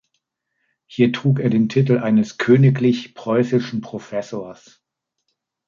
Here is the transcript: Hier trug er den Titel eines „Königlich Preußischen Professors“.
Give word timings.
Hier 0.87 1.13
trug 1.13 1.39
er 1.41 1.51
den 1.51 1.69
Titel 1.69 1.99
eines 1.99 2.39
„Königlich 2.39 3.13
Preußischen 3.13 3.81
Professors“. 3.81 4.81